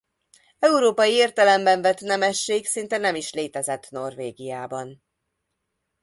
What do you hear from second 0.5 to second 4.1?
Európai értelemben vett nemesség szinte nem is létezett